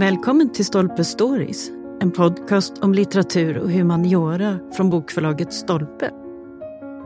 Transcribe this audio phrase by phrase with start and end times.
[0.00, 6.10] Välkommen till Stolpe Stories, en podcast om litteratur och humaniora från bokförlaget Stolpe.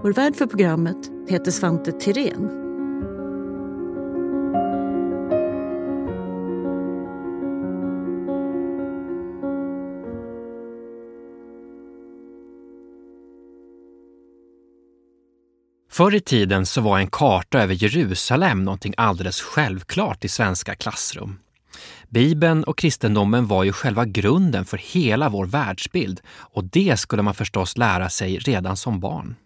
[0.03, 0.96] Vår värd för programmet
[1.29, 2.51] heter Svante Tirén.
[15.91, 21.44] Förr i tiden så var en karta över Jerusalem någonting alldeles självklart i svenska klassrum.
[22.09, 27.35] Bibeln och kristendomen var ju själva grunden för hela vår världsbild och det skulle man
[27.35, 29.37] förstås lära sig redan som barn.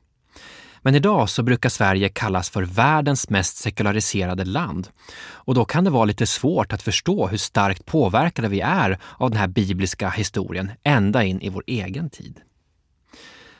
[0.83, 4.89] Men idag så brukar Sverige kallas för världens mest sekulariserade land
[5.31, 9.31] och då kan det vara lite svårt att förstå hur starkt påverkade vi är av
[9.31, 12.41] den här bibliska historien ända in i vår egen tid.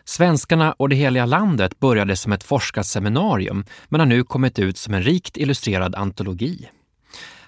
[0.05, 4.95] Svenskarna och det heliga landet började som ett forskarseminarium men har nu kommit ut som
[4.95, 6.69] en rikt illustrerad antologi.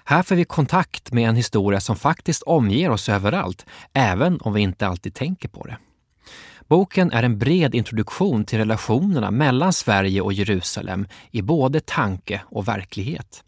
[0.05, 4.61] Här får vi kontakt med en historia som faktiskt omger oss överallt, även om vi
[4.61, 5.77] inte alltid tänker på det.
[6.67, 12.67] Boken är en bred introduktion till relationerna mellan Sverige och Jerusalem i både tanke och
[12.67, 13.43] verklighet.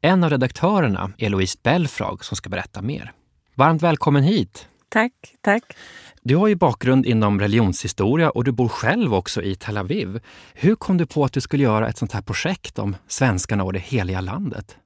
[0.00, 3.12] En av redaktörerna är Louise Belfrag som ska berätta mer.
[3.54, 4.66] Varmt välkommen hit!
[4.88, 5.76] Tack, tack.
[6.22, 10.20] Du har ju bakgrund inom religionshistoria och du bor själv också i Tel Aviv.
[10.54, 13.72] Hur kom du på att du skulle göra ett sånt här projekt om svenskarna och
[13.72, 14.76] det heliga landet?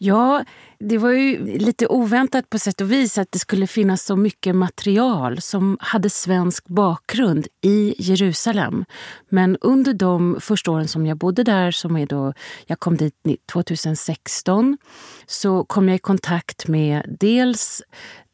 [0.00, 0.44] Ja,
[0.78, 4.56] det var ju lite oväntat på sätt och vis att det skulle finnas så mycket
[4.56, 8.84] material som hade svensk bakgrund i Jerusalem.
[9.28, 12.32] Men under de första åren som jag bodde där, som är då,
[12.66, 13.14] jag kom dit
[13.52, 14.78] 2016,
[15.26, 17.82] så kom jag i kontakt med dels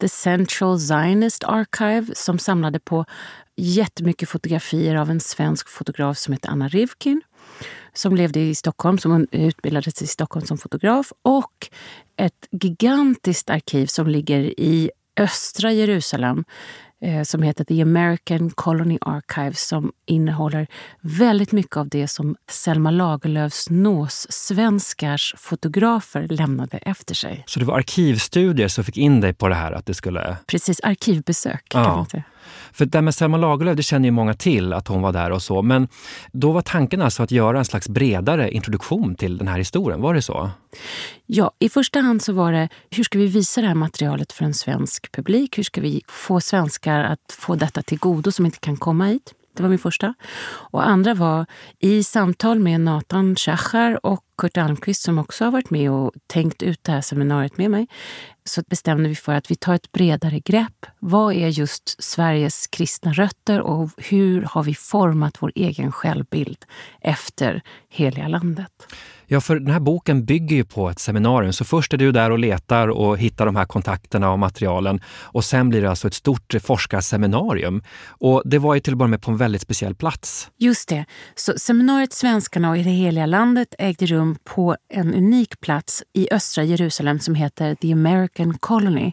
[0.01, 3.05] The Central Zionist Archive som samlade på
[3.57, 7.21] jättemycket fotografier av en svensk fotograf som heter Anna Rivkin
[7.93, 11.69] som levde i Stockholm, som utbildades i Stockholm som fotograf och
[12.17, 16.43] ett gigantiskt arkiv som ligger i östra Jerusalem
[17.01, 20.67] eh, som heter The American Colony Archives som innehåller
[21.01, 27.43] väldigt mycket av det som Selma Lagerlöfs nås-svenskars fotografer lämnade efter sig.
[27.47, 30.37] Så det var arkivstudier som fick in dig på det här att det skulle...
[30.47, 31.83] Precis, arkivbesök ja.
[31.83, 32.23] kan man säga.
[32.75, 35.41] För det med Selma Lagerlöf, det känner ju många till att hon var där och
[35.41, 35.61] så.
[35.61, 35.87] Men
[36.31, 40.13] då var tanken alltså att göra en slags bredare introduktion till den här historien, var
[40.13, 40.49] det så?
[41.25, 44.45] Ja, i första hand så var det hur ska vi visa det här materialet för
[44.45, 45.57] en svensk publik?
[45.57, 49.33] Hur ska vi få svenskar att få detta till godo som inte kan komma hit?
[49.55, 50.13] Det var min första.
[50.47, 51.45] Och andra var
[51.79, 56.63] i samtal med Nathan Schachar och Kurt Almqvist som också har varit med och tänkt
[56.63, 57.87] ut det här seminariet med mig.
[58.45, 60.85] Så bestämde vi för att vi tar ett bredare grepp.
[60.99, 66.65] Vad är just Sveriges kristna rötter och hur har vi format vår egen självbild
[67.01, 68.87] efter heliga landet?
[69.27, 71.53] Ja, för den här boken bygger ju på ett seminarium.
[71.53, 74.99] Så först är du där och letar och hittar de här kontakterna och materialen.
[75.21, 77.81] Och sen blir det alltså ett stort forskarseminarium.
[78.07, 80.49] Och det var ju till att börja med på en väldigt speciell plats.
[80.57, 81.05] Just det.
[81.35, 86.27] Så seminariet Svenskarna och i det heliga landet ägde rum på en unik plats i
[86.31, 89.11] östra Jerusalem som heter The American Colony.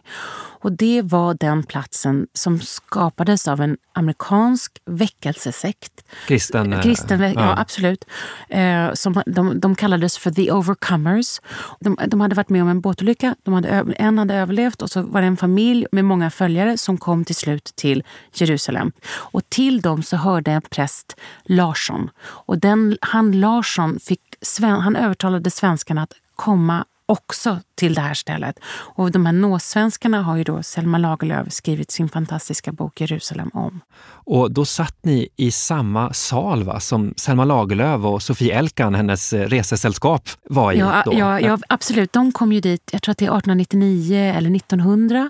[0.63, 6.05] Och det var den platsen som skapades av en amerikansk väckelsesekt.
[6.27, 6.73] Kristen?
[6.73, 8.05] Eh, Kristen, ja, ja absolut.
[8.49, 11.41] Eh, som de, de kallades för The Overcomers.
[11.79, 13.35] De, de, hade varit med om en båtolycka.
[13.43, 16.97] De hade, en hade överlevt och så var det en familj med många följare som
[16.97, 18.03] kom till slut till
[18.33, 18.91] Jerusalem.
[19.05, 21.15] Och till dem så hörde en präst
[21.45, 22.09] Larsson.
[22.19, 24.21] Och den, han Larsson fick,
[24.59, 28.59] han övertalade svenskarna att komma också till det här stället.
[28.95, 33.81] Och de här nåsvenskarna har ju då Selma Lagerlöf skrivit sin fantastiska bok Jerusalem om.
[34.05, 39.33] Och då satt ni i samma sal va, som Selma Lagerlöf och Sofie Elkan, hennes
[39.33, 41.13] eh, resesällskap, var i ja, då?
[41.13, 42.13] Ja, ja, absolut.
[42.13, 45.29] De kom ju dit, jag tror att det är 1899 eller 1900.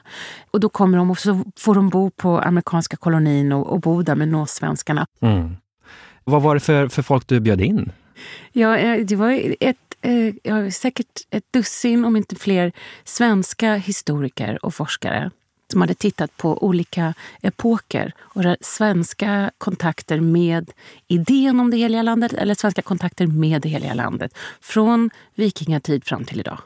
[0.52, 4.02] Och då kommer de och så får de bo på amerikanska kolonin och, och bo
[4.02, 5.06] där med nåsvenskarna.
[5.22, 5.56] Mm.
[6.24, 7.92] Vad var det för, för folk du bjöd in?
[8.52, 12.72] Ja, eh, det var ett eh, ja, säkert ett dussin, om inte fler,
[13.04, 15.32] svenska historiker och forskare
[15.72, 20.72] som hade tittat på olika epoker och svenska kontakter med
[21.08, 26.26] idén om det heliga landet eller svenska kontakter med det heliga landet från vikingatid fram
[26.26, 26.58] till idag.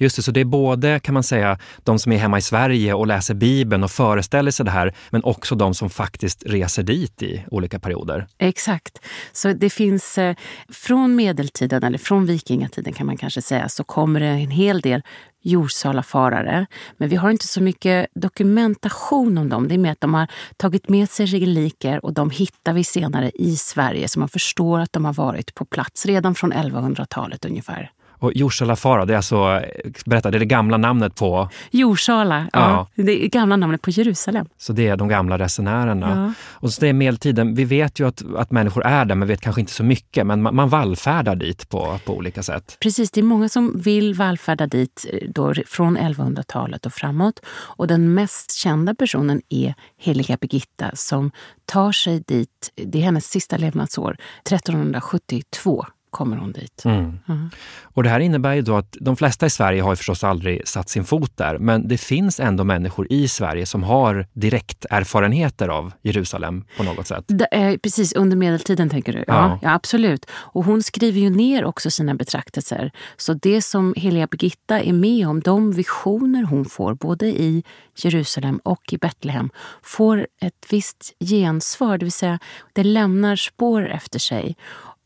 [0.00, 2.94] Just det, så det är både kan man säga de som är hemma i Sverige
[2.94, 7.22] och läser Bibeln och föreställer sig det här, men också de som faktiskt reser dit
[7.22, 8.26] i olika perioder.
[8.38, 8.98] Exakt.
[9.32, 10.36] Så det finns eh,
[10.68, 15.02] från medeltiden, eller från vikingatiden kan man kanske säga, så kommer det en hel del
[15.42, 16.66] jordsalafarare.
[16.96, 19.68] Men vi har inte så mycket dokumentation om dem.
[19.68, 20.26] Det är mer att de har
[20.56, 24.92] tagit med sig reliker och de hittar vi senare i Sverige så man förstår att
[24.92, 27.92] de har varit på plats redan från 1100-talet ungefär.
[28.20, 29.62] Och Jorsalafara, det är alltså,
[30.04, 31.48] berätta, det är det gamla namnet på...
[31.70, 32.88] Jorsala, ja.
[32.96, 33.02] ja.
[33.02, 34.46] Det är gamla namnet på Jerusalem.
[34.58, 36.34] Så det är de gamla resenärerna.
[36.36, 36.44] Ja.
[36.50, 37.54] Och så det är medeltiden.
[37.54, 40.26] Vi vet ju att, att människor är där, men vet kanske inte så mycket.
[40.26, 42.76] Men man, man vallfärdar dit på, på olika sätt.
[42.80, 47.40] Precis, det är många som vill vallfärda dit eh, då, från 1100-talet och framåt.
[47.48, 51.30] Och den mest kända personen är heliga Birgitta som
[51.64, 56.84] tar sig dit, det är hennes sista levnadsår, 1372 kommer hon dit.
[56.84, 57.18] Mm.
[57.28, 57.50] Mm.
[57.82, 60.88] Och det här innebär ju då att de flesta i Sverige har förstås aldrig satt
[60.88, 65.92] sin fot där, men det finns ändå människor i Sverige som har direkt erfarenheter av
[66.02, 67.24] Jerusalem på något sätt.
[67.26, 69.18] Det, precis, under medeltiden tänker du?
[69.18, 69.58] Ja, ja.
[69.62, 70.26] ja, absolut.
[70.30, 72.90] Och hon skriver ju ner också sina betraktelser.
[73.16, 77.64] Så det som Heliga Birgitta är med om, de visioner hon får både i
[77.96, 79.50] Jerusalem och i Betlehem,
[79.82, 82.38] får ett visst gensvar, det vill säga
[82.72, 84.56] det lämnar spår efter sig.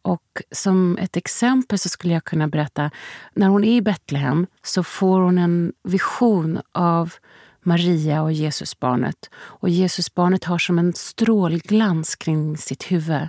[0.05, 2.91] Och som ett exempel så skulle jag kunna berätta,
[3.35, 7.15] när hon är i Betlehem så får hon en vision av
[7.63, 9.31] Maria och Jesusbarnet.
[9.35, 13.29] Och Jesusbarnet har som en strålglans kring sitt huvud.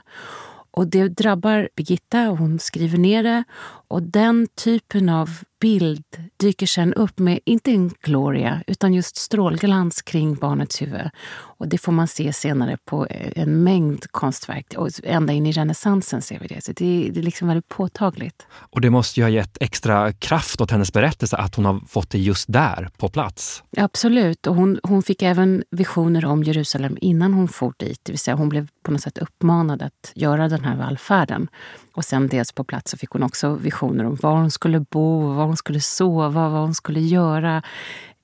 [0.72, 3.44] Och det drabbar Birgitta och hon skriver ner det.
[3.88, 5.30] Och den typen av
[5.62, 6.04] bild
[6.38, 11.10] dyker sen upp med, inte en gloria, utan just strålglans kring barnets huvud.
[11.58, 14.74] Och det får man se senare på en mängd konstverk.
[14.78, 16.64] Och ända in i renässansen ser vi det.
[16.64, 18.48] Så det, det är liksom väldigt påtagligt.
[18.52, 22.10] Och det måste ju ha gett extra kraft åt hennes berättelse att hon har fått
[22.10, 23.64] det just där, på plats.
[23.78, 24.48] Absolut.
[24.48, 28.00] Och hon, hon fick även visioner om Jerusalem innan hon for dit.
[28.04, 31.48] Det vill säga hon blev på något sätt uppmanad att göra den här vallfärden.
[31.94, 35.34] Och sen dels på plats så fick hon också visioner om var hon skulle bo,
[35.34, 37.64] var hon skulle sova, vad hon skulle göra.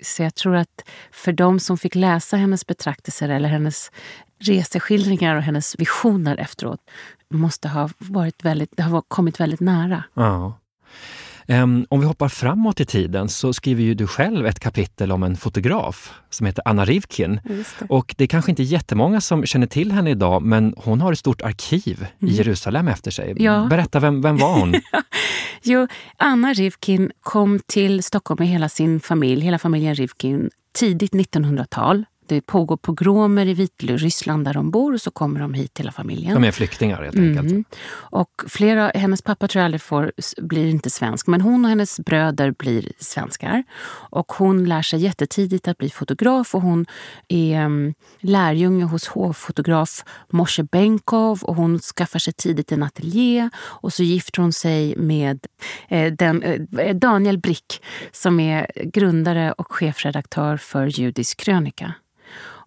[0.04, 3.92] Så jag tror att för de som fick läsa hennes betraktelser eller hennes
[4.40, 6.80] reseskildringar och hennes visioner efteråt
[7.30, 10.04] måste ha varit väldigt, det har kommit väldigt nära.
[10.14, 10.58] Ja.
[11.52, 15.24] Um, om vi hoppar framåt i tiden så skriver ju du själv ett kapitel om
[15.24, 17.40] en fotograf som heter Anna Rivkin.
[17.44, 17.86] Det.
[17.90, 21.20] Och det är kanske inte jättemånga som känner till henne idag, men hon har ett
[21.20, 22.34] stort arkiv mm.
[22.34, 23.34] i Jerusalem efter sig.
[23.38, 23.68] Ja.
[23.70, 24.76] Berätta, vem, vem var hon?
[25.64, 25.88] jo,
[26.18, 32.42] Anna Rivkin kom till Stockholm med hela sin familj, hela familjen Rivkin, tidigt 1900-tal det
[32.42, 36.34] pågår pogromer i Vitryssland där de bor och så kommer de hit hela familjen.
[36.34, 37.52] De är flyktingar helt enkelt.
[37.52, 37.64] Mm.
[37.94, 42.00] Och flera, hennes pappa tror jag aldrig får, blir inte svensk, men hon och hennes
[42.00, 43.64] bröder blir svenskar.
[44.10, 46.86] Och hon lär sig jättetidigt att bli fotograf och hon
[47.28, 53.94] är um, lärjunge hos hovfotograf Moshe Benkov och hon skaffar sig tidigt en ateljé och
[53.94, 55.48] så gifter hon sig med
[55.90, 61.94] eh, den, eh, Daniel Brick som är grundare och chefredaktör för Judisk krönika.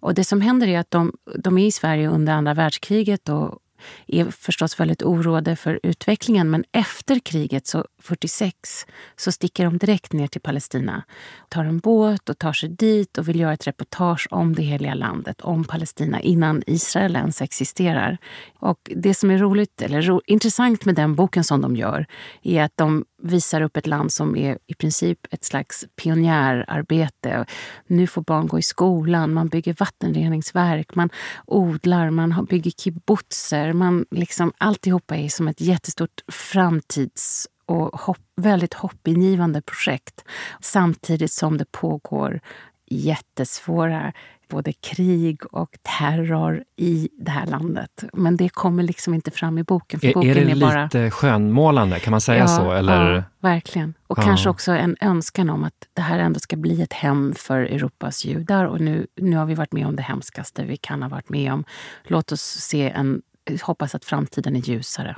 [0.05, 3.59] Och det som händer är att de, de är i Sverige under andra världskriget och
[4.06, 6.51] är förstås väldigt oroade för utvecklingen.
[6.51, 8.87] Men efter kriget, så 46,
[9.17, 11.03] så sticker de direkt ner till Palestina.
[11.49, 14.95] Tar en båt och tar sig dit och vill göra ett reportage om det heliga
[14.95, 18.19] landet, om Palestina, innan Israel ens existerar.
[18.59, 22.06] Och det som är roligt, eller ro, intressant med den boken som de gör,
[22.43, 27.45] är att de visar upp ett land som är i princip ett slags pionjärarbete.
[27.87, 31.11] Nu får barn gå i skolan, man bygger vattenreningsverk, man
[31.47, 33.73] odlar, man bygger kibbutzer.
[33.73, 40.25] Man liksom, alltihopa är som ett jättestort framtids och hopp, väldigt hoppingivande projekt
[40.61, 42.40] samtidigt som det pågår
[42.87, 44.12] jättesvåra
[44.49, 48.04] både krig och terror i det här landet.
[48.12, 50.00] Men det kommer liksom inte fram i boken.
[50.00, 51.11] För är, boken är det är lite bara...
[51.11, 52.73] skönmålande, kan man säga ja, så?
[52.73, 53.14] Eller?
[53.14, 53.94] Ja, verkligen.
[54.06, 54.23] Och ja.
[54.23, 58.25] kanske också en önskan om att det här ändå ska bli ett hem för Europas
[58.25, 58.64] judar.
[58.64, 61.52] Och nu, nu har vi varit med om det hemskaste vi kan ha varit med
[61.52, 61.64] om.
[62.04, 63.23] Låt oss se en,
[63.62, 65.16] hoppas att framtiden är ljusare.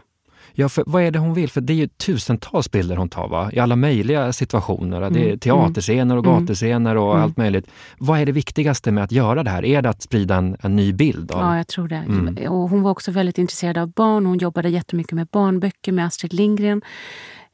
[0.52, 1.50] Ja, för vad är det hon vill?
[1.50, 3.50] För det är ju tusentals bilder hon tar va?
[3.52, 4.96] i alla möjliga situationer.
[4.96, 5.12] Mm.
[5.12, 5.38] Det är mm.
[5.38, 6.40] teaterscener och mm.
[6.40, 7.22] gatuscener och mm.
[7.22, 7.66] allt möjligt.
[7.98, 9.64] Vad är det viktigaste med att göra det här?
[9.64, 11.32] Är det att sprida en, en ny bild?
[11.32, 11.40] Av...
[11.40, 11.96] Ja, jag tror det.
[11.96, 12.52] Mm.
[12.52, 14.26] Och hon var också väldigt intresserad av barn.
[14.26, 16.82] Hon jobbade jättemycket med barnböcker med Astrid Lindgren.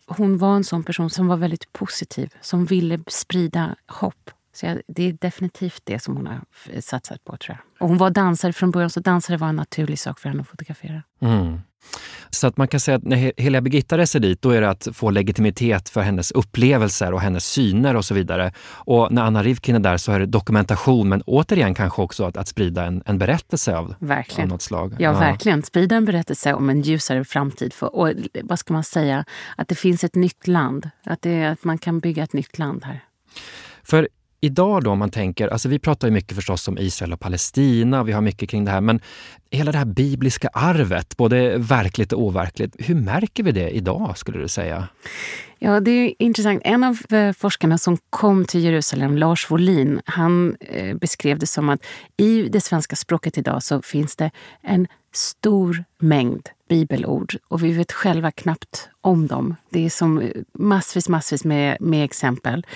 [0.07, 4.31] Hon var en sån person som var väldigt positiv, som ville sprida hopp.
[4.55, 6.41] Så jag, det är definitivt det som hon har
[6.81, 7.37] satsat på.
[7.37, 7.83] tror jag.
[7.83, 10.49] Och hon var dansare från början, så dansare var en naturlig sak för henne att
[10.49, 11.03] fotografera.
[11.21, 11.61] Mm.
[12.31, 14.89] Så att man kan säga att när Heliga Birgitta reser dit, då är det att
[14.93, 18.53] få legitimitet för hennes upplevelser och hennes syner och så vidare.
[18.69, 22.37] Och när Anna Rivkin är där så är det dokumentation, men återigen kanske också att,
[22.37, 24.49] att sprida en, en berättelse av, verkligen.
[24.49, 24.93] av något slag.
[24.93, 25.63] Ja, ja, verkligen.
[25.63, 27.73] Sprida en berättelse om en ljusare framtid.
[27.73, 29.25] För, och vad ska man säga?
[29.57, 30.91] Att det finns ett nytt land.
[31.05, 33.01] Att, det, att man kan bygga ett nytt land här.
[33.83, 34.09] För
[34.45, 38.03] idag då om man tänker, alltså vi pratar ju mycket förstås om Israel och Palestina,
[38.03, 39.01] vi har mycket kring det här, men
[39.51, 44.39] hela det här bibliska arvet, både verkligt och overkligt, hur märker vi det idag skulle
[44.39, 44.89] du säga?
[45.59, 46.63] Ja, det är intressant.
[46.65, 51.69] En av eh, forskarna som kom till Jerusalem, Lars Wollin, han eh, beskrev det som
[51.69, 51.81] att
[52.17, 54.31] i det svenska språket idag så finns det
[54.63, 59.57] en stor mängd bibelord och vi vet själva knappt om dem.
[59.71, 62.67] Det är som eh, massvis, massvis med, med exempel.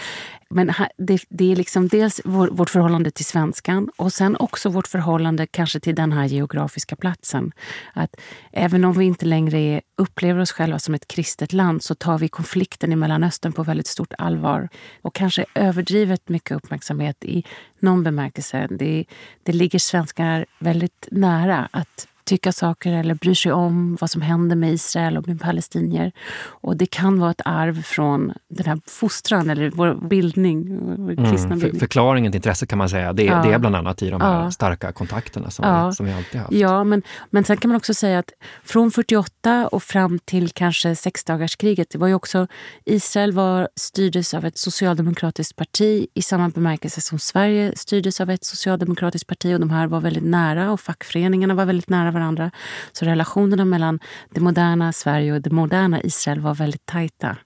[0.50, 4.86] Men det, det är liksom dels vår, vårt förhållande till svenskan och sen också vårt
[4.86, 7.52] förhållande kanske till den här geografiska platsen.
[7.92, 8.16] Att
[8.52, 12.18] även om vi inte längre är, upplever oss själva som ett kristet land så tar
[12.18, 14.68] vi konflikten i Mellanöstern på väldigt stort allvar
[15.02, 17.44] och kanske överdrivet mycket uppmärksamhet i
[17.78, 18.68] någon bemärkelse.
[18.70, 19.04] Det,
[19.42, 24.56] det ligger svenskar väldigt nära att tycka saker eller bryr sig om vad som händer
[24.56, 26.12] med Israel och med palestinier.
[26.38, 31.30] Och det kan vara ett arv från den här fostran eller vår bildning, vår mm,
[31.30, 31.80] kristna mm, bildning.
[31.80, 33.42] förklaringen till intresse kan man säga, det, ja.
[33.42, 34.50] det är bland annat i de här ja.
[34.50, 35.88] starka kontakterna som, ja.
[35.88, 36.52] vi, som vi alltid haft.
[36.52, 38.30] Ja, men, men sen kan man också säga att
[38.64, 42.46] från 48 och fram till kanske sexdagarskriget, det var ju också,
[42.84, 48.44] Israel var, styrdes av ett socialdemokratiskt parti i samma bemärkelse som Sverige styrdes av ett
[48.44, 52.50] socialdemokratiskt parti och de här var väldigt nära och fackföreningarna var väldigt nära varandra.
[52.92, 53.98] Så relationerna mellan
[54.30, 57.36] det moderna Sverige och det moderna Israel var väldigt tajta.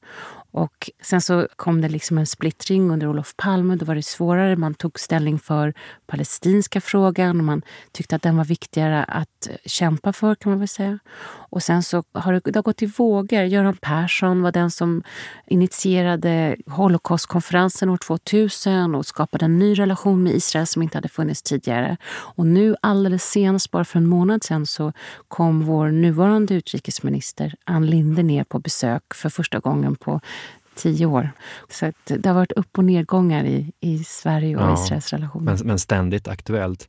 [0.52, 3.76] Och sen så kom det liksom en splittring under Olof Palme.
[3.76, 4.57] Då var det svårare.
[4.57, 5.75] Man tog ställning för
[6.07, 10.69] palestinska frågan och man tyckte att den var viktigare att kämpa för kan man väl
[10.69, 10.99] säga.
[11.50, 13.42] Och sen så har det, det har gått i vågor.
[13.42, 15.02] Göran Persson var den som
[15.47, 21.42] initierade Holocaustkonferensen år 2000 och skapade en ny relation med Israel som inte hade funnits
[21.42, 21.97] tidigare.
[22.11, 24.92] Och nu alldeles senast, bara för en månad sen, så
[25.28, 30.21] kom vår nuvarande utrikesminister Ann Linde ner på besök för första gången på
[30.80, 31.30] tio år.
[31.68, 35.44] Så det har varit upp och nedgångar i, i Sverige och ja, Israels relationer.
[35.44, 36.88] Men, men, ständigt aktuellt.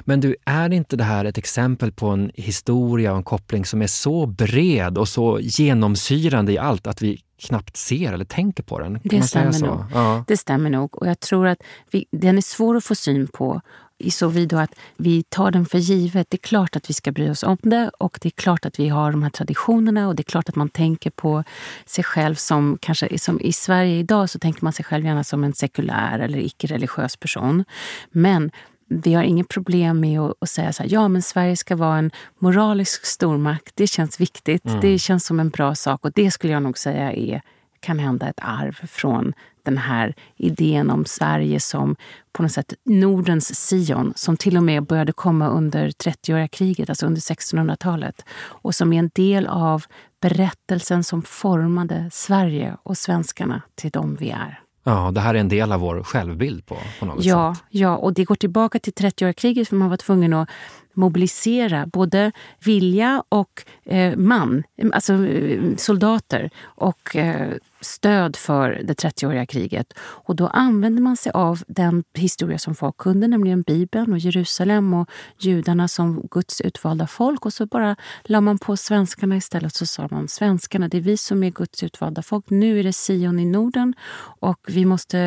[0.00, 3.82] Men du, är inte det här ett exempel på en historia och en koppling som
[3.82, 8.78] är så bred och så genomsyrande i allt att vi knappt ser eller tänker på
[8.78, 9.00] den?
[9.02, 9.84] det stämmer nog.
[9.94, 10.24] Ja.
[10.26, 11.02] Det stämmer nog.
[11.02, 11.58] Och jag tror att
[11.90, 13.60] vi, den är svår att få syn på
[13.98, 16.30] i så vid att vi tar den för givet.
[16.30, 18.80] Det är klart att vi ska bry oss om det och det är klart att
[18.80, 21.44] vi har de här traditionerna och det är klart att man tänker på
[21.86, 25.44] sig själv som, kanske som i Sverige idag så tänker man sig själv gärna som
[25.44, 27.64] en sekulär eller icke-religiös person.
[28.10, 28.50] Men
[28.88, 31.98] vi har inget problem med att, att säga så här, ja men Sverige ska vara
[31.98, 33.72] en moralisk stormakt.
[33.76, 34.64] Det känns viktigt.
[34.64, 34.80] Mm.
[34.80, 37.42] Det känns som en bra sak och det skulle jag nog säga är
[37.80, 39.32] kan hända ett arv från
[39.66, 41.96] den här idén om Sverige som
[42.32, 47.06] på något sätt Nordens Sion som till och med började komma under 30-åriga kriget, alltså
[47.06, 49.84] under 1600-talet och som är en del av
[50.20, 54.60] berättelsen som formade Sverige och svenskarna till de vi är.
[54.84, 57.64] Ja, det här är en del av vår självbild på, på något ja, sätt.
[57.70, 60.48] Ja, och det går tillbaka till 30-åriga kriget för man var tvungen att
[60.96, 62.32] mobilisera både
[62.64, 64.62] vilja och eh, man,
[64.92, 69.92] alltså eh, soldater och eh, stöd för det 30-åriga kriget.
[69.98, 74.94] Och då använde man sig av den historia som folk kunde, nämligen Bibeln och Jerusalem
[74.94, 77.46] och judarna som Guds utvalda folk.
[77.46, 79.74] Och så bara la man på svenskarna istället.
[79.74, 82.50] Så sa man svenskarna, det är vi som är Guds utvalda folk.
[82.50, 83.94] Nu är det Sion i Norden
[84.40, 85.18] och vi måste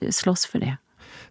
[0.00, 0.76] eh, slåss för det.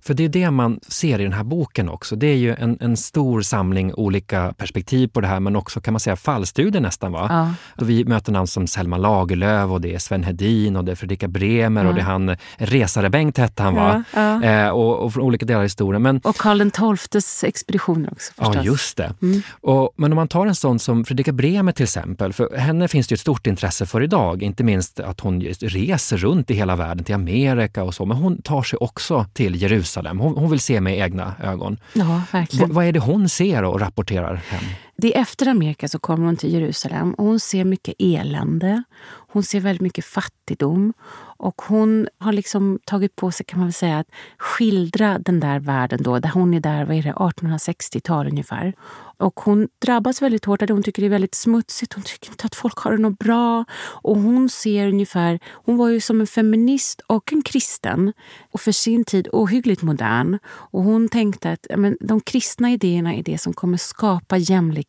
[0.02, 2.16] För det är det man ser i den här boken också.
[2.16, 5.94] Det är ju en, en stor samling olika perspektiv på det här, men också kan
[5.94, 7.12] man säga fallstudier nästan.
[7.12, 7.28] Va?
[7.30, 7.54] Ja.
[7.78, 10.96] Då vi möter namn som Selma Lagerlöf och det är Sven Hedin och det är
[10.96, 11.90] Fredrika Bremer ja.
[11.90, 14.04] och det är han Resare-Bengt hette han va?
[14.14, 16.02] Ja, eh, och, och, från olika delar av historien.
[16.02, 18.56] Men, och Karl XIIs expeditioner också förstås.
[18.56, 19.14] Ja, just det.
[19.22, 19.42] Mm.
[19.62, 23.08] Och, men om man tar en sån som Fredrika Bremer till exempel, för henne finns
[23.08, 24.44] det ett stort intresse för idag.
[24.44, 28.42] Inte minst att hon reser runt i hela världen, till Amerika och så, men hon
[28.42, 30.20] tar sig också till Jerusalem Jerusalem.
[30.20, 31.78] Hon, hon vill se med egna ögon.
[31.94, 32.70] Ja, verkligen.
[32.70, 34.64] V vad är det hon ser och rapporterar hem?
[35.02, 38.84] Det är efter Amerika så kommer hon till Jerusalem och hon ser mycket elände.
[39.32, 40.94] Hon ser väldigt mycket fattigdom.
[41.42, 45.60] Och hon har liksom tagit på sig kan man väl säga att skildra den där
[45.60, 48.74] världen då, där hon är där, vad är det, 1860-tal ungefär.
[49.18, 50.74] Och hon drabbas väldigt hårt av det.
[50.74, 51.94] Hon tycker det är väldigt smutsigt.
[51.94, 53.66] Hon tycker inte att folk har det något bra.
[53.80, 55.40] Och hon ser ungefär...
[55.52, 58.14] Hon var ju som en feminist och en kristen.
[58.52, 60.40] Och för sin tid ohyggligt modern.
[60.46, 64.89] Och hon tänkte att men, de kristna idéerna är det som kommer skapa jämlikhet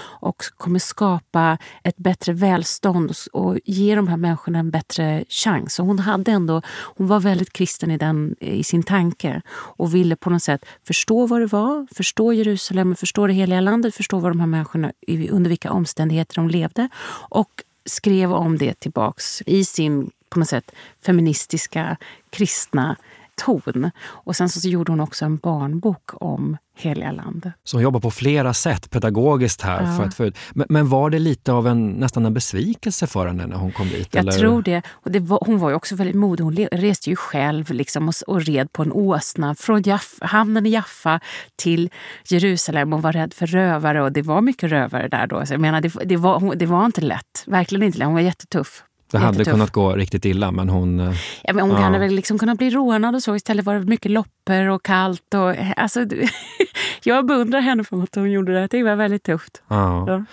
[0.00, 5.78] och kommer skapa ett bättre välstånd och ge de här människorna en bättre chans.
[5.78, 10.16] Och hon hade ändå, hon var väldigt kristen i, den, i sin tanke och ville
[10.16, 14.30] på något sätt förstå vad det var, förstå Jerusalem, förstå det heliga landet, förstå vad
[14.30, 14.92] de här människorna,
[15.30, 16.88] under vilka omständigheter de levde
[17.30, 20.72] och skrev om det tillbaks i sin på något sätt
[21.06, 21.96] feministiska,
[22.30, 22.96] kristna
[23.38, 23.90] ton.
[24.00, 27.52] Och sen så gjorde hon också en barnbok om heliga landet.
[27.64, 29.82] Så hon jobbar på flera sätt pedagogiskt här.
[29.82, 29.96] Ja.
[29.96, 33.46] För att för, men, men, var det lite av en, nästan en besvikelse för henne
[33.46, 34.08] när hon kom dit?
[34.14, 34.32] Jag eller?
[34.32, 34.82] tror det.
[34.88, 36.44] Och det var, hon var ju också väldigt modig.
[36.44, 40.70] Hon reste ju själv liksom och, och red på en åsna från Jaff, hamnen i
[40.70, 41.20] Jaffa
[41.56, 41.90] till
[42.28, 44.02] Jerusalem och var rädd för rövare.
[44.02, 45.46] Och det var mycket rövare där då.
[45.46, 47.44] Så jag menar, det, det, var, det var inte lätt.
[47.46, 48.06] Verkligen inte lätt.
[48.06, 48.84] Hon var jättetuff.
[49.10, 51.00] Det hade kunnat gå riktigt illa men hon...
[51.00, 51.82] Eh, ja, men hon ja.
[51.82, 53.36] hade väl liksom kunnat bli rånad och så.
[53.36, 54.10] Istället var det mycket
[54.48, 55.34] loppor och kallt.
[55.34, 56.06] Och, alltså,
[57.04, 58.66] jag beundrar henne för att hon gjorde det.
[58.70, 59.62] Det var väldigt tufft.
[59.68, 60.04] Ja.
[60.06, 60.24] ja.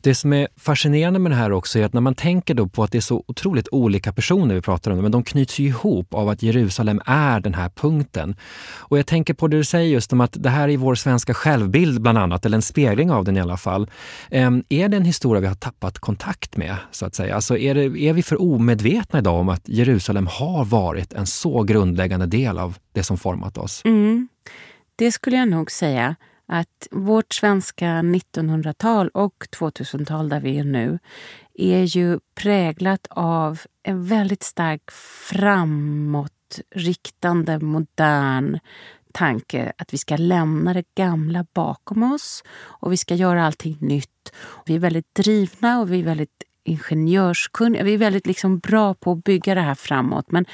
[0.00, 2.82] Det som är fascinerande med det här också är att när man tänker då på
[2.82, 6.14] att det är så otroligt olika personer vi pratar om, men de knyts ju ihop
[6.14, 8.36] av att Jerusalem är den här punkten.
[8.76, 11.34] Och jag tänker på det du säger just om att det här är vår svenska
[11.34, 13.90] självbild bland annat, eller en spegling av den i alla fall.
[14.30, 17.34] Ehm, är det en historia vi har tappat kontakt med, så att säga?
[17.34, 21.62] Alltså är, det, är vi för omedvetna idag om att Jerusalem har varit en så
[21.62, 23.82] grundläggande del av det som format oss?
[23.84, 24.28] Mm.
[24.96, 30.98] Det skulle jag nog säga att vårt svenska 1900-tal och 2000-tal där vi är nu
[31.54, 34.90] är ju präglat av en väldigt stark
[35.30, 38.58] framåtriktande, modern
[39.14, 44.32] tanke att vi ska lämna det gamla bakom oss och vi ska göra allting nytt.
[44.66, 47.82] Vi är väldigt drivna och vi är väldigt ingenjörskunniga.
[47.82, 50.30] Vi är väldigt liksom bra på att bygga det här framåt.
[50.30, 50.44] Men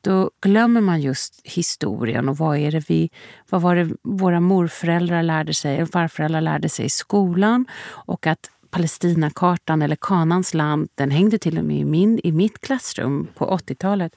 [0.00, 3.10] då glömmer man just historien och vad, är det vi,
[3.50, 7.66] vad var det våra morföräldrar lärde sig, och farföräldrar lärde sig i skolan.
[7.88, 12.60] Och att Palestinakartan eller Kanans land, den hängde till och med i, min, i mitt
[12.60, 14.16] klassrum på 80-talet.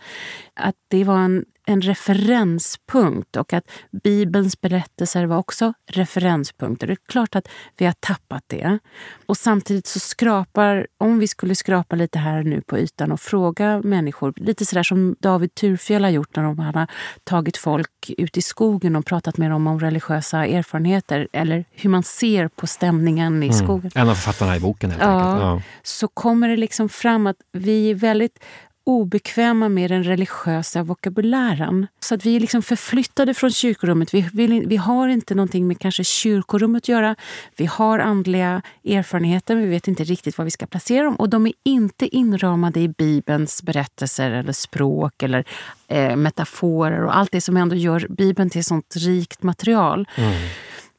[0.54, 3.64] Att det var en en referenspunkt och att
[4.04, 6.88] Bibelns berättelser var också referenspunkter.
[6.88, 7.48] Det är klart att
[7.78, 8.80] vi har tappat det.
[9.26, 13.82] Och samtidigt så skrapar, om vi skulle skrapa lite här nu på ytan och fråga
[13.84, 16.88] människor, lite sådär som David Turfjell har gjort när de har
[17.24, 22.04] tagit folk ut i skogen och pratat med dem om religiösa erfarenheter eller hur man
[22.04, 23.58] ser på stämningen i mm.
[23.58, 23.92] skogen.
[23.96, 25.42] En av författarna i boken helt ja, enkelt.
[25.42, 25.62] Ja.
[25.84, 28.40] Så kommer det liksom fram att vi är väldigt
[28.84, 31.88] obekväma med den religiösa vokabulären.
[32.00, 34.14] Så att vi är liksom förflyttade från kyrkorummet.
[34.14, 37.16] Vi, vill, vi har inte någonting med kanske kyrkorummet att göra.
[37.56, 41.16] Vi har andliga erfarenheter, men vi vet inte riktigt var vi ska placera dem.
[41.16, 45.46] Och de är inte inramade i Bibelns berättelser eller språk eller
[45.88, 50.08] eh, metaforer och allt det som ändå gör Bibeln till ett sånt rikt material.
[50.16, 50.34] Mm.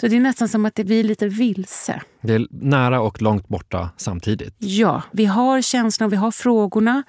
[0.03, 2.03] Så det är nästan som att det blir lite vilse.
[2.21, 4.55] Det är nära och långt borta samtidigt.
[4.59, 7.03] Ja, vi har känslorna och vi har frågorna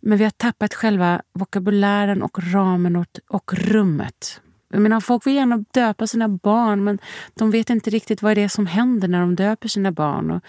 [0.00, 4.40] men vi har tappat själva vokabulären och ramen och, och rummet.
[4.70, 6.98] Jag menar, folk vill gärna döpa sina barn men
[7.34, 10.30] de vet inte riktigt vad det är som händer när de döper sina barn.
[10.30, 10.42] Och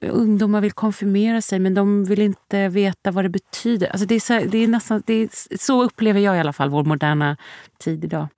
[0.00, 3.88] ungdomar vill konfirmera sig men de vill inte veta vad det betyder.
[3.88, 6.70] Alltså det är så, det är nästan, det är, så upplever jag i alla fall
[6.70, 7.36] vår moderna
[7.78, 8.28] tid idag.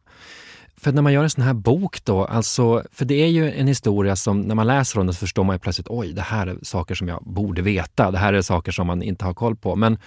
[0.79, 3.67] För när man gör en sån här bok då, alltså, för det är ju en
[3.67, 6.47] historia som när man läser om den så förstår man ju plötsligt, oj, det här
[6.47, 8.11] är saker som jag borde veta.
[8.11, 9.77] Det här är saker som man inte har koll på.
[9.77, 9.99] Men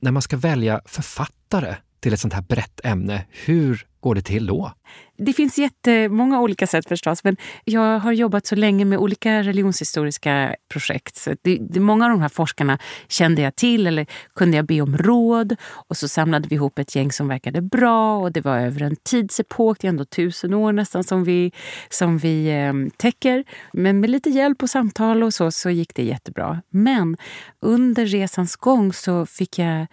[0.00, 4.46] när man ska välja författare till ett sånt här brett ämne, hur går det till
[4.46, 4.72] då?
[5.18, 10.56] Det finns jättemånga olika sätt förstås, men jag har jobbat så länge med olika religionshistoriska
[10.68, 11.16] projekt.
[11.16, 14.80] Så det, det, många av de här forskarna kände jag till eller kunde jag be
[14.80, 15.56] om råd.
[15.88, 18.96] Och så samlade vi ihop ett gäng som verkade bra och det var över en
[18.96, 21.52] tidsepok, det är ändå tusen år nästan som vi,
[21.88, 23.44] som vi eh, täcker.
[23.72, 26.62] Men med lite hjälp och samtal och så, så gick det jättebra.
[26.70, 27.16] Men
[27.60, 29.86] under resans gång så fick jag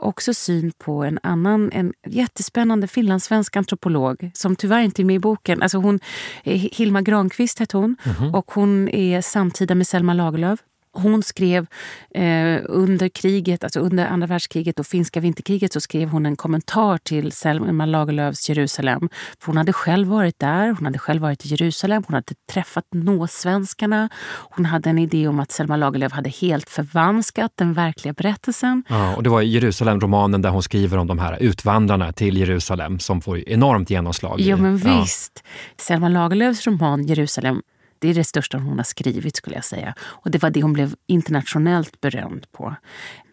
[0.00, 5.18] också syn på en annan, en jättespännande finlandssvensk antropolog som tyvärr inte är med i
[5.18, 5.62] boken.
[5.62, 6.00] Alltså hon,
[6.44, 8.34] Hilma Granqvist hette hon mm -hmm.
[8.34, 10.60] och hon är samtida med Selma Lagerlöf.
[10.98, 11.66] Hon skrev
[12.14, 16.98] eh, under kriget, alltså under andra världskriget och finska vinterkriget så skrev hon en kommentar
[16.98, 19.08] till Selma Lagerlöfs Jerusalem.
[19.40, 22.84] För hon hade själv varit där, hon hade själv varit i Jerusalem, hon hade träffat
[22.92, 24.08] nåsvenskarna.
[24.50, 28.84] Hon hade en idé om att Selma Lagerlöf hade helt förvanskat den verkliga berättelsen.
[28.88, 33.20] Ja, och det var Jerusalem-romanen där hon skriver om de här utvandrarna till Jerusalem som
[33.20, 34.40] får enormt genomslag.
[34.40, 35.42] Ja, men visst.
[35.44, 35.50] Ja.
[35.84, 37.62] Selma Lagerlöfs roman Jerusalem
[37.98, 39.94] det är det största hon har skrivit skulle jag säga.
[40.00, 42.76] Och det var det hon blev internationellt berömd på.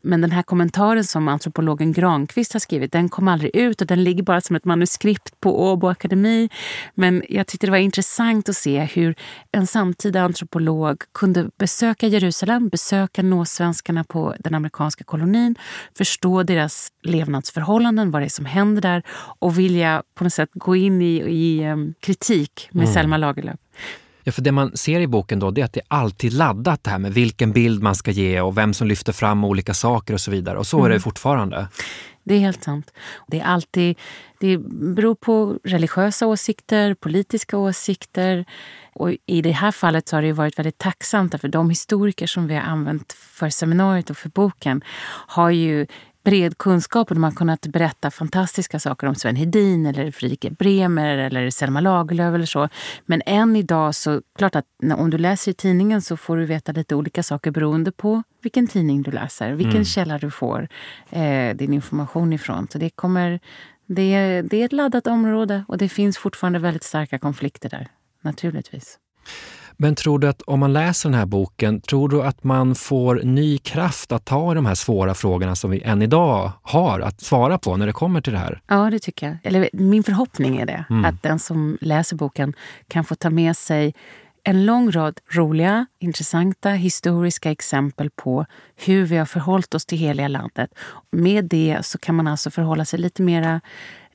[0.06, 4.04] Men den här kommentaren som antropologen Granqvist har skrivit, den kom aldrig ut och den
[4.04, 6.50] ligger bara som ett manuskript på Åbo Akademi.
[6.96, 9.16] Men jag tyckte det var intressant att se hur
[9.52, 15.56] en samtida antropolog kunde besöka Jerusalem, besöka nåsvenskarna på den amerikanska kolonin,
[15.98, 19.04] förstå deras levnadsförhållanden, vad det är som händer där
[19.40, 22.94] och vilja på något sätt gå in i, i um, kritik med mm.
[22.94, 23.60] Selma Lagerlöf.
[24.24, 26.84] Ja, för det man ser i boken då, det är att det är alltid laddat
[26.84, 30.14] det här med vilken bild man ska ge och vem som lyfter fram olika saker
[30.14, 30.58] och så vidare.
[30.58, 30.86] Och så mm.
[30.86, 31.02] är det mm.
[31.02, 31.68] fortfarande.
[32.24, 32.94] det är helt sant.
[33.28, 33.98] Det är alltid,
[34.40, 34.58] det
[34.96, 38.46] beror på religiösa åsikter, politiska åsikter.
[38.94, 42.48] Och I det här fallet så har det varit väldigt tacksamt för de historiker som
[42.48, 44.82] vi har använt för seminariet och för boken
[45.28, 45.88] har ju
[46.24, 51.18] bred kunskap och de har kunnat berätta fantastiska saker om Sven Hedin eller Fredrik Bremer
[51.18, 52.70] eller Selma Lagerlöf eller så.
[53.06, 54.66] Men än idag så, klart att
[54.98, 58.68] om du läser i tidningen så får du veta lite olika saker beroende på vilken
[58.68, 59.86] tidning du läser, vilken mm.
[59.86, 60.68] källa du får
[61.10, 62.68] eh, din information ifrån.
[62.72, 63.40] Så det kommer,
[63.86, 67.88] det, det är ett laddat område och det finns fortfarande väldigt starka konflikter där,
[68.22, 69.00] naturligtvis.
[69.78, 73.22] Men tror du att om man läser den här boken, tror du att man får
[73.24, 77.22] ny kraft att ta i de här svåra frågorna som vi än idag har att
[77.22, 78.62] svara på när det kommer till det här?
[78.68, 79.38] Ja, det tycker jag.
[79.44, 80.86] Eller min förhoppning är det.
[80.90, 81.06] Mm.
[81.06, 82.54] Att den som läser boken
[82.88, 83.94] kan få ta med sig
[84.44, 90.28] en lång rad roliga, intressanta historiska exempel på hur vi har förhållit oss till heliga
[90.28, 90.70] landet.
[91.12, 93.62] Med det så kan man alltså förhålla sig lite mera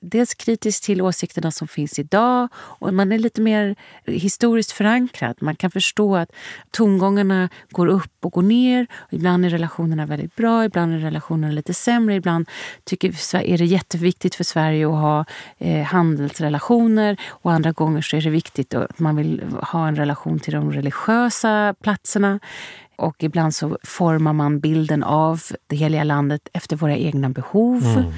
[0.00, 5.36] dels kritisk till åsikterna som finns idag och man är lite mer historiskt förankrad.
[5.40, 6.32] Man kan förstå att
[6.70, 8.86] tongångarna går upp och går ner.
[9.10, 12.14] Ibland är relationerna väldigt bra, ibland är relationerna lite sämre.
[12.14, 12.48] Ibland
[12.84, 15.24] tycker, är det jätteviktigt för Sverige att ha
[15.58, 20.40] eh, handelsrelationer och andra gånger så är det viktigt att man vill ha en relation
[20.40, 22.40] till de religiösa platserna.
[22.96, 27.84] Och ibland så formar man bilden av det heliga landet efter våra egna behov.
[27.84, 28.12] Mm.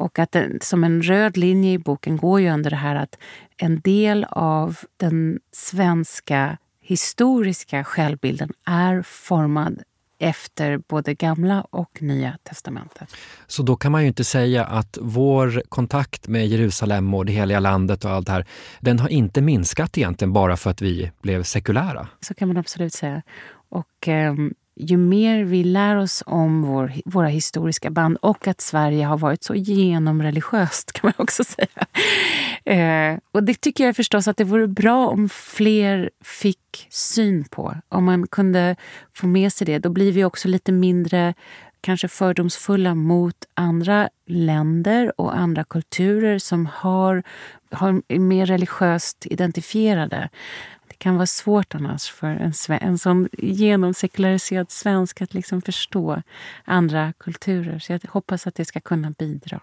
[0.00, 3.18] Och att den, som en röd linje i boken går ju under det här att
[3.56, 9.82] en del av den svenska historiska självbilden är formad
[10.18, 13.08] efter både Gamla och Nya testamentet.
[13.46, 17.60] Så då kan man ju inte säga att vår kontakt med Jerusalem och det heliga
[17.60, 18.46] landet och allt det här,
[18.80, 22.08] den har inte minskat egentligen bara för att vi blev sekulära?
[22.20, 23.22] Så kan man absolut säga.
[23.68, 24.34] Och eh,
[24.80, 29.44] ju mer vi lär oss om vår, våra historiska band och att Sverige har varit
[29.44, 31.86] så genomreligiöst kan man också säga.
[32.64, 37.74] Eh, och det tycker jag förstås att det vore bra om fler fick syn på.
[37.88, 38.76] Om man kunde
[39.14, 39.78] få med sig det.
[39.78, 41.34] Då blir vi också lite mindre
[41.80, 47.22] kanske fördomsfulla mot andra länder och andra kulturer som har,
[47.70, 50.28] har är mer religiöst identifierade
[51.00, 56.22] kan vara svårt annars för en, en sån genomsekulariserad svensk att liksom förstå
[56.64, 57.78] andra kulturer.
[57.78, 59.60] Så jag hoppas att det ska kunna bidra.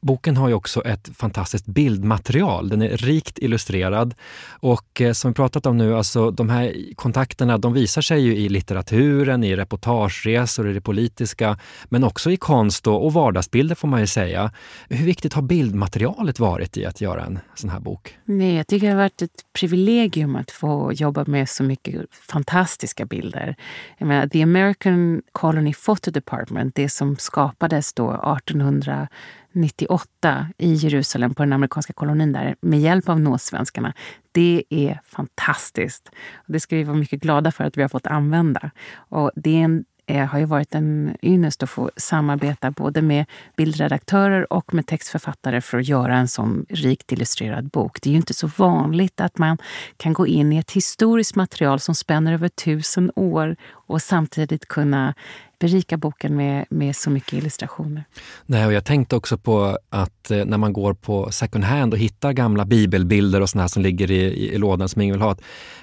[0.00, 2.68] Boken har ju också ett fantastiskt bildmaterial.
[2.68, 4.14] Den är rikt illustrerad
[4.50, 8.36] och eh, som vi pratat om nu, alltså de här kontakterna de visar sig ju
[8.36, 13.88] i litteraturen, i reportageresor, i det politiska, men också i konst och, och vardagsbilder får
[13.88, 14.52] man ju säga.
[14.88, 18.18] Hur viktigt har bildmaterialet varit i att göra en sån här bok?
[18.24, 23.04] Nej, jag tycker det har varit ett privilegium att få jobba med så mycket fantastiska
[23.06, 23.56] bilder.
[23.98, 29.08] Jag menar, The American Colony Photo Department, det som skapades då 1800
[29.52, 33.92] 98 i Jerusalem på den amerikanska kolonin där med hjälp av nåsvenskarna.
[34.32, 36.10] Det är fantastiskt.
[36.46, 38.70] Det ska vi vara mycket glada för att vi har fått använda.
[38.94, 43.26] Och det är en eh, har ju varit en ynnest att få samarbeta både med
[43.56, 48.02] bildredaktörer och med textförfattare för att göra en sån rikt illustrerad bok.
[48.02, 49.58] Det är ju inte så vanligt att man
[49.96, 53.56] kan gå in i ett historiskt material som spänner över tusen år
[53.88, 55.14] och samtidigt kunna
[55.60, 58.04] berika boken med, med så mycket illustrationer.
[58.46, 61.98] Nej, och jag tänkte också på att eh, när man går på second hand och
[61.98, 65.36] hittar gamla bibelbilder och såna som ligger i, i, i lådan som ingen vill ha.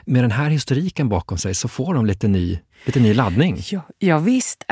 [0.05, 3.61] Med den här historiken bakom sig så får de lite ny lite ny laddning.
[3.71, 4.63] Ja, ja visst,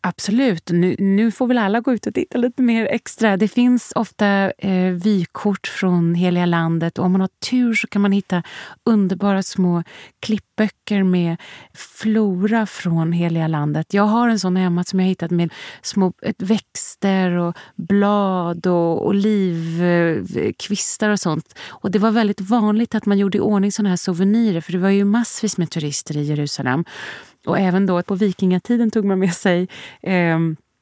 [0.00, 0.70] absolut.
[0.70, 3.36] Nu, nu, får väl alla gå ut och titta lite mer extra.
[3.36, 8.02] Det finns ofta eh, vykort från heliga landet och om man har tur så kan
[8.02, 8.42] man hitta
[8.84, 9.82] underbara små
[10.20, 11.36] klippböcker med
[11.74, 13.94] flora från heliga landet.
[13.94, 15.52] Jag har en sån hemma som jag hittat med
[15.82, 21.58] små växter och blad och olivkvistar eh, och sånt.
[21.68, 24.78] Och det var väldigt vanligt att man gjorde i ordning såna här souvenirer för det
[24.78, 26.84] var ju massvis med turister i Jerusalem.
[27.46, 29.68] Och även då på vikingatiden tog man med sig
[30.02, 30.38] eh,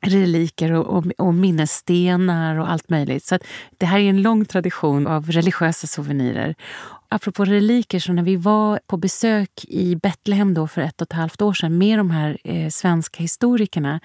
[0.07, 3.24] reliker och, och, och, minnesstenar och allt möjligt.
[3.24, 3.38] Så
[3.79, 6.55] det här är en lång tradition av religiösa souvenirer
[7.09, 11.12] apropå reliker, så när vi var på besök i Betlehem då för ett och ett
[11.12, 14.01] halvt år sedan med de här eh, svenska historikerna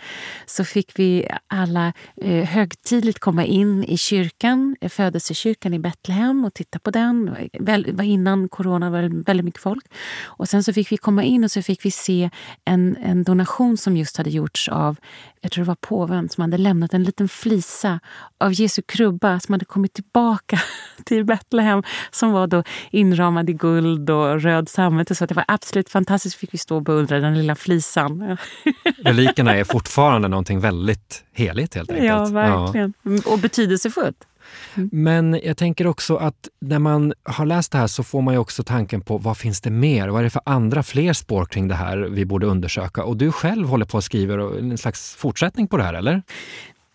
[0.46, 6.54] så fick vi alla eh, högtidligt komma in i kyrkan, eh, födelsekyrkan i Betlehem och
[6.54, 7.36] titta på den.
[7.52, 9.86] Det var innan corona var väldigt mycket folk.
[10.24, 12.30] Och sen så fick vi komma in och så fick vi se
[12.66, 14.98] en, en donation som just hade gjorts av,
[15.42, 18.00] jag tror det var påven, som hade lämnat en liten flisa
[18.38, 20.60] av Jesu krubba som hade kommit tillbaka
[21.04, 22.64] till Betlehem som var då
[22.94, 25.18] inramad i guld och röd sammet.
[25.18, 26.36] Så det var absolut fantastiskt.
[26.36, 28.38] Fick vi stå och beundra den lilla flisan.
[29.04, 32.08] Relikerna är fortfarande någonting väldigt heligt helt enkelt.
[32.08, 32.94] Ja, verkligen.
[33.04, 33.12] Ja.
[33.26, 34.28] Och betydelsefullt.
[34.76, 34.90] Mm.
[34.92, 38.40] Men jag tänker också att när man har läst det här så får man ju
[38.40, 40.08] också tanken på vad finns det mer?
[40.08, 43.04] Vad är det för andra fler spår kring det här vi borde undersöka?
[43.04, 46.22] Och du själv håller på att skriva en slags fortsättning på det här, eller?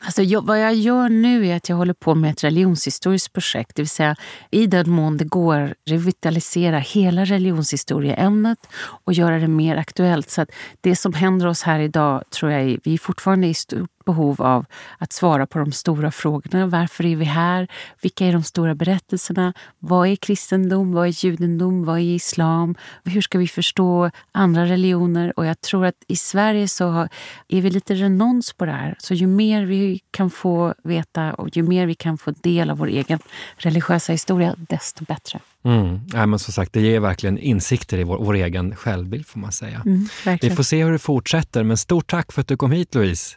[0.01, 3.77] Alltså, jag, vad jag gör nu är att jag håller på med ett religionshistoriskt projekt.
[3.77, 4.17] Det vill säga
[4.51, 8.59] i den mån det går revitalisera hela religionshistorieämnet
[9.05, 10.31] och göra det mer aktuellt.
[10.31, 13.91] Så att det som händer oss här idag tror jag vi är fortfarande i stort
[14.09, 14.67] behov av
[14.99, 16.67] att svara på de stora frågorna.
[16.67, 17.69] Varför är vi här?
[18.01, 19.53] Vilka är de stora berättelserna?
[19.79, 20.93] Vad är kristendom?
[20.93, 21.85] Vad är judendom?
[21.85, 22.75] Vad är islam?
[23.05, 25.33] Hur ska vi förstå andra religioner?
[25.37, 27.09] Och jag tror att i Sverige så
[27.49, 28.97] är vi lite renons på det här.
[28.99, 32.79] Så ju mer vi kan få veta och ju mer vi kan få del av
[32.79, 33.19] vår egen
[33.57, 35.41] religiösa historia, desto bättre.
[35.65, 36.01] Mm.
[36.13, 39.53] Ja, men som sagt, det ger verkligen insikter i vår, vår egen självbild får man
[39.53, 39.83] säga.
[39.87, 40.09] Mm,
[40.41, 43.37] vi får se hur det fortsätter, men stort tack för att du kom hit Louise.